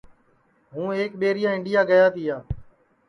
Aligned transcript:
ہوں 0.73 0.87
ایک 0.97 1.11
ٻیریا 1.19 1.49
انڈیا 1.53 1.81
گیا 1.89 2.07
تیا 2.15 2.37